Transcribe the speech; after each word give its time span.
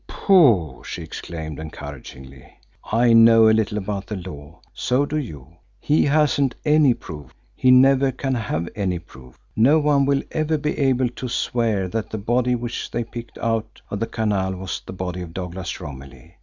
"Pooh!" 0.07 0.81
she 0.83 1.03
exclaimed 1.03 1.59
encouragingly. 1.59 2.51
"I 2.91 3.13
know 3.13 3.47
a 3.47 3.51
little 3.53 3.77
about 3.77 4.07
the 4.07 4.15
law 4.15 4.59
so 4.73 5.05
do 5.05 5.15
you. 5.15 5.57
He 5.79 6.05
hasn't 6.05 6.55
any 6.65 6.95
proof 6.95 7.35
he 7.55 7.69
never 7.69 8.11
can 8.11 8.33
have 8.33 8.67
any 8.75 8.97
proof. 8.97 9.37
No 9.55 9.77
one 9.77 10.07
will 10.07 10.23
ever 10.31 10.57
be 10.57 10.75
able 10.79 11.09
to 11.09 11.27
swear 11.27 11.87
that 11.89 12.09
the 12.09 12.17
body 12.17 12.55
which 12.55 12.89
they 12.89 13.03
picked 13.03 13.37
out 13.37 13.83
of 13.91 13.99
the 13.99 14.07
canal 14.07 14.55
was 14.55 14.81
the 14.87 14.91
body 14.93 15.21
of 15.21 15.35
Douglas 15.35 15.79
Romilly. 15.79 16.39